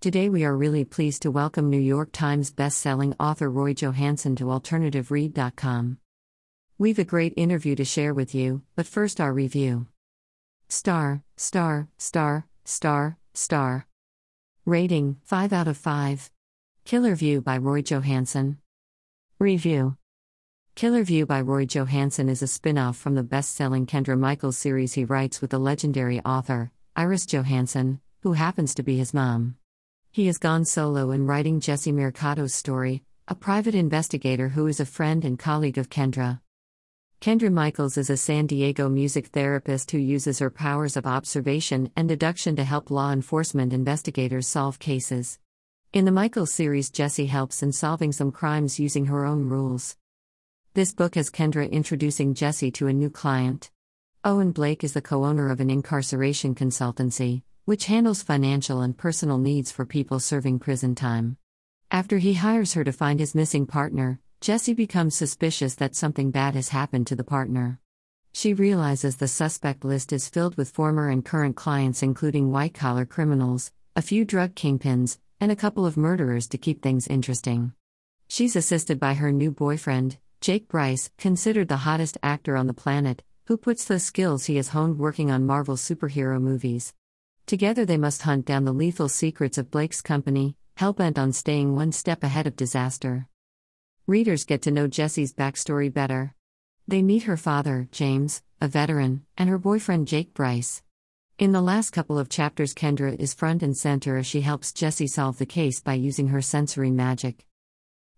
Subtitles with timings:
[0.00, 4.44] Today we are really pleased to welcome New York Times best-selling author Roy Johansen to
[4.44, 5.98] alternativeread.com.
[6.78, 9.88] We've a great interview to share with you, but first our review.
[10.68, 13.88] Star, star, star, star, star.
[14.64, 16.30] Rating 5 out of 5.
[16.84, 18.58] Killer View by Roy Johansen.
[19.40, 19.96] Review
[20.76, 24.58] Killer View by Roy Johansen is a spin off from the best selling Kendra Michaels
[24.58, 29.56] series he writes with the legendary author, Iris Johansen, who happens to be his mom.
[30.10, 34.86] He has gone solo in writing Jesse Mercado's story, a private investigator who is a
[34.86, 36.40] friend and colleague of Kendra.
[37.20, 42.08] Kendra Michaels is a San Diego music therapist who uses her powers of observation and
[42.08, 45.38] deduction to help law enforcement investigators solve cases.
[45.92, 49.96] In the Michaels series, Jesse helps in solving some crimes using her own rules.
[50.72, 53.70] This book has Kendra introducing Jesse to a new client.
[54.24, 59.36] Owen Blake is the co owner of an incarceration consultancy, which handles financial and personal
[59.36, 61.36] needs for people serving prison time.
[61.90, 66.54] After he hires her to find his missing partner, Jesse becomes suspicious that something bad
[66.54, 67.78] has happened to the partner.
[68.32, 73.04] She realizes the suspect list is filled with former and current clients, including white collar
[73.04, 77.74] criminals, a few drug kingpins, and a couple of murderers to keep things interesting.
[78.28, 83.22] She's assisted by her new boyfriend, Jake Bryce, considered the hottest actor on the planet,
[83.44, 86.94] who puts the skills he has honed working on Marvel superhero movies.
[87.48, 91.90] Together they must hunt down the lethal secrets of Blake's company, hellbent on staying one
[91.90, 93.26] step ahead of disaster.
[94.06, 96.34] Readers get to know Jessie's backstory better.
[96.86, 100.82] They meet her father, James, a veteran, and her boyfriend, Jake Bryce.
[101.38, 105.06] In the last couple of chapters, Kendra is front and center as she helps Jessie
[105.06, 107.46] solve the case by using her sensory magic.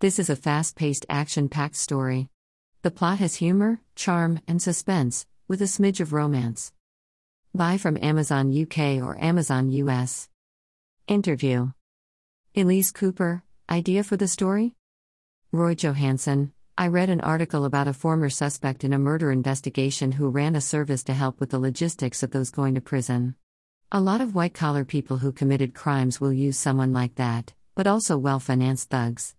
[0.00, 2.28] This is a fast paced, action packed story.
[2.82, 6.74] The plot has humor, charm, and suspense, with a smidge of romance.
[7.56, 10.28] Buy from Amazon UK or Amazon US.
[11.06, 11.70] Interview
[12.56, 14.74] Elise Cooper, idea for the story?
[15.52, 20.30] Roy Johansen, I read an article about a former suspect in a murder investigation who
[20.30, 23.36] ran a service to help with the logistics of those going to prison.
[23.92, 27.86] A lot of white collar people who committed crimes will use someone like that, but
[27.86, 29.36] also well financed thugs.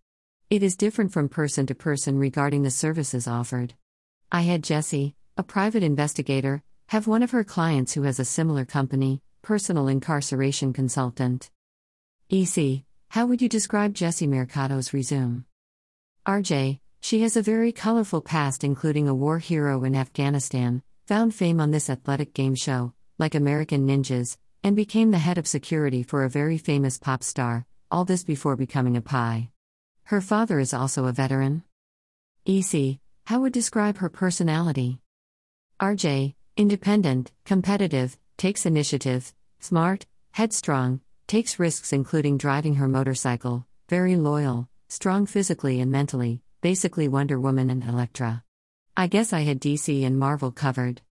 [0.50, 3.74] It is different from person to person regarding the services offered.
[4.32, 8.64] I had Jesse, a private investigator, have one of her clients who has a similar
[8.64, 11.50] company, personal incarceration consultant.
[12.30, 15.46] EC, how would you describe Jesse Mercado's resume?
[16.28, 21.60] RJ, she has a very colorful past, including a war hero in Afghanistan, found fame
[21.60, 26.24] on this athletic game show, like American Ninjas, and became the head of security for
[26.24, 29.50] a very famous pop star, all this before becoming a pie.
[30.06, 31.64] Her father is also a veteran.
[32.46, 35.00] EC, how would describe her personality?
[35.80, 44.70] RJ, Independent, competitive, takes initiative, smart, headstrong, takes risks including driving her motorcycle, very loyal,
[44.88, 48.42] strong physically and mentally, basically Wonder Woman and Elektra.
[48.96, 51.02] I guess I had DC and Marvel covered.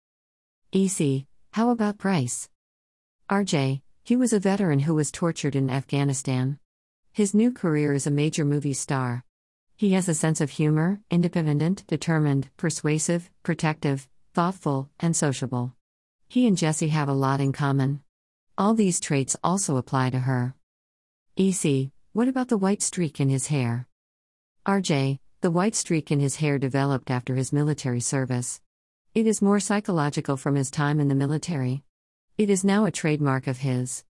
[0.73, 2.49] EC, how about Bryce?
[3.29, 6.59] RJ, he was a veteran who was tortured in Afghanistan.
[7.13, 9.27] His new career is a major movie star.
[9.77, 15.75] He has a sense of humor, independent, determined, persuasive, protective, thoughtful, and sociable.
[16.29, 18.01] He and Jesse have a lot in common.
[18.59, 20.55] All these traits also apply to her.
[21.37, 23.87] EC, what about the white streak in his hair?
[24.67, 28.61] RJ, the white streak in his hair developed after his military service.
[29.15, 31.85] It is more psychological from his time in the military.
[32.37, 34.05] It is now a trademark of his.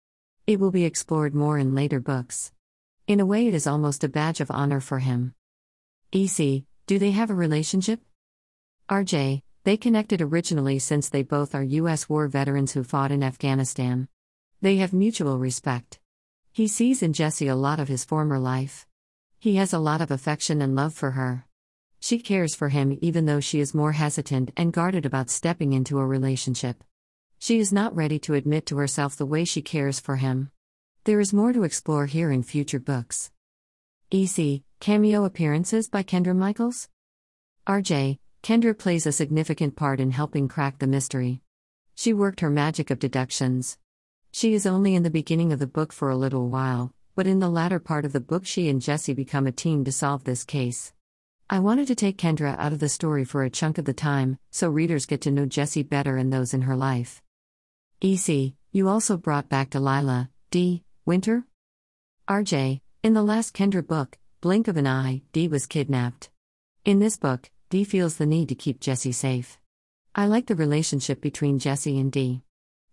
[0.47, 2.51] It will be explored more in later books.
[3.07, 5.35] In a way, it is almost a badge of honor for him.
[6.13, 8.01] EC, do they have a relationship?
[8.89, 12.07] RJ, they connected originally since they both are U.S.
[12.07, 14.09] war veterans who fought in Afghanistan.
[14.61, 15.99] They have mutual respect.
[16.53, 18.87] He sees in Jesse a lot of his former life.
[19.39, 21.47] He has a lot of affection and love for her.
[21.99, 25.99] She cares for him even though she is more hesitant and guarded about stepping into
[25.99, 26.85] a relationship.
[27.39, 30.51] She is not ready to admit to herself the way she cares for him.
[31.05, 33.31] There is more to explore here in future books.
[34.11, 36.91] EC Cameo appearances by Kendra Michaels?
[37.67, 41.41] RJ Kendra plays a significant part in helping crack the mystery.
[41.95, 43.79] She worked her magic of deductions.
[44.33, 47.39] She is only in the beginning of the book for a little while, but in
[47.39, 50.45] the latter part of the book, she and Jesse become a team to solve this
[50.45, 50.93] case.
[51.49, 54.39] I wanted to take Kendra out of the story for a chunk of the time,
[54.51, 57.23] so readers get to know Jesse better and those in her life.
[58.03, 60.85] EC, you also brought back Delilah, D.
[61.07, 61.47] Winter?
[62.29, 66.29] RJ, in the last Kendra book, Blink of an Eye, D was kidnapped.
[66.85, 69.59] In this book, D feels the need to keep Jesse safe.
[70.15, 72.43] I like the relationship between Jesse and D.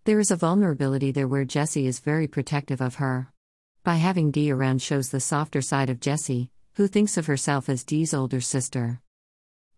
[0.05, 3.31] There is a vulnerability there where Jesse is very protective of her.
[3.83, 7.83] By having Dee around shows the softer side of Jesse, who thinks of herself as
[7.83, 9.01] Dee's older sister.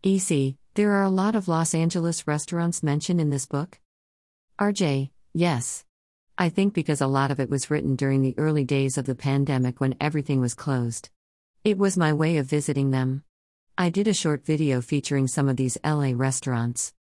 [0.03, 3.81] EC, there are a lot of Los Angeles restaurants mentioned in this book?
[4.57, 5.83] RJ, yes.
[6.38, 9.15] I think because a lot of it was written during the early days of the
[9.15, 11.09] pandemic when everything was closed.
[11.65, 13.25] It was my way of visiting them.
[13.75, 16.93] I did a short video featuring some of these LA restaurants.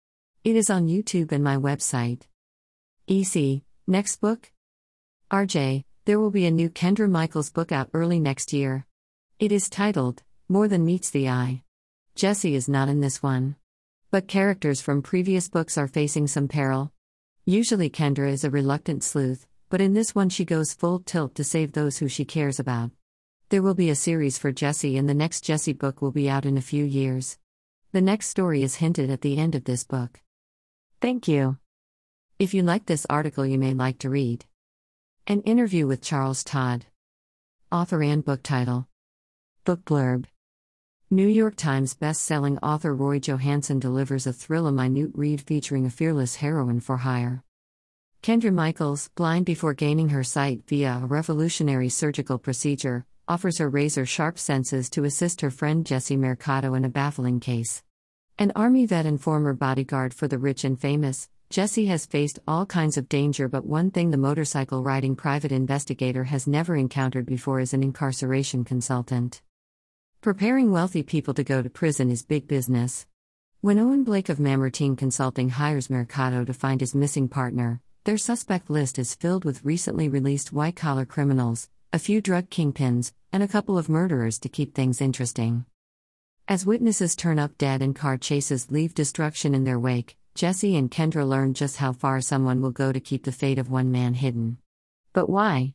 [0.42, 2.22] It is on YouTube and my website.
[3.06, 4.50] EC, next book?
[5.30, 8.86] RJ, there will be a new Kendra Michaels book out early next year.
[9.38, 11.62] It is titled, More Than Meets the Eye.
[12.14, 13.56] Jesse is not in this one.
[14.10, 16.90] But characters from previous books are facing some peril.
[17.44, 21.44] Usually, Kendra is a reluctant sleuth, but in this one, she goes full tilt to
[21.44, 22.92] save those who she cares about.
[23.52, 26.46] There will be a series for Jesse, and the next Jesse book will be out
[26.46, 27.36] in a few years.
[27.92, 30.22] The next story is hinted at the end of this book.
[31.02, 31.58] Thank you.
[32.38, 34.46] If you like this article, you may like to read
[35.26, 36.86] an interview with Charles Todd,
[37.70, 38.88] author and book title,
[39.66, 40.24] book blurb.
[41.10, 45.90] New York Times best-selling author Roy Johansen delivers a thrill a minute read featuring a
[45.90, 47.44] fearless heroine for hire.
[48.22, 54.04] Kendra Michaels, blind before gaining her sight via a revolutionary surgical procedure, offers her razor
[54.04, 57.82] sharp senses to assist her friend Jesse Mercado in a baffling case.
[58.38, 62.64] An Army vet and former bodyguard for the rich and famous, Jesse has faced all
[62.64, 67.60] kinds of danger, but one thing the motorcycle riding private investigator has never encountered before
[67.60, 69.42] is an incarceration consultant.
[70.22, 73.06] Preparing wealthy people to go to prison is big business.
[73.60, 78.70] When Owen Blake of Mamertine Consulting hires Mercado to find his missing partner, their suspect
[78.70, 83.48] list is filled with recently released white collar criminals, a few drug kingpins, and a
[83.48, 85.66] couple of murderers to keep things interesting.
[86.48, 90.90] As witnesses turn up dead and car chases leave destruction in their wake, Jesse and
[90.90, 94.14] Kendra learn just how far someone will go to keep the fate of one man
[94.14, 94.56] hidden.
[95.12, 95.74] But why?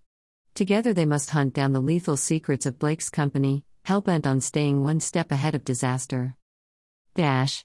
[0.55, 4.99] Together they must hunt down the lethal secrets of Blake's company, hellbent on staying one
[4.99, 6.35] step ahead of disaster.
[7.13, 7.63] Dash.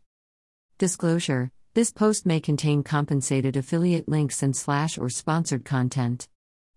[0.76, 6.28] Disclosure This post may contain compensated affiliate links and slash or sponsored content.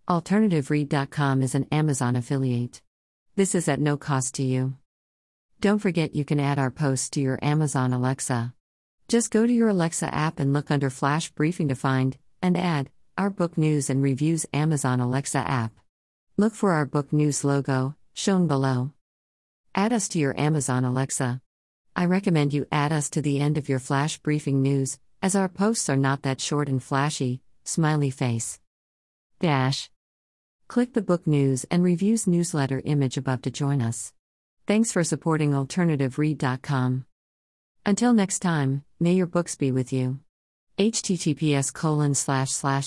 [0.07, 2.79] AlternativeRead.com is an Amazon affiliate.
[3.35, 4.75] This is at no cost to you.
[5.61, 8.53] Don't forget you can add our posts to your Amazon Alexa.
[9.07, 12.91] Just go to your Alexa app and look under Flash Briefing to find and add
[13.17, 15.71] our book news and reviews Amazon Alexa app.
[16.37, 18.91] Look for our book news logo, shown below.
[19.73, 21.41] Add us to your Amazon Alexa.
[21.95, 25.49] I recommend you add us to the end of your flash briefing news, as our
[25.49, 27.41] posts are not that short and flashy.
[27.63, 28.59] Smiley face.
[29.39, 29.89] Dash.
[30.67, 34.13] Click the book news and reviews newsletter image above to join us.
[34.67, 37.06] Thanks for supporting AlternativeRead.com.
[37.85, 40.19] Until next time, may your books be with you.
[40.79, 41.71] https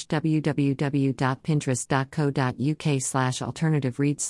[0.08, 3.02] www.pinterest.co.uk
[3.42, 4.20] alternative read